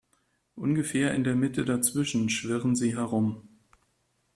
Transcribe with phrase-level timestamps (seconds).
[0.55, 3.47] Ungefähr in der Mitte dazwischen schwirren sie herum.